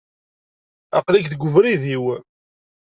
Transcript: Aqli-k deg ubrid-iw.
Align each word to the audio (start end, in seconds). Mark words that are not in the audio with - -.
Aqli-k 0.97 1.25
deg 1.31 1.41
ubrid-iw. 1.47 2.05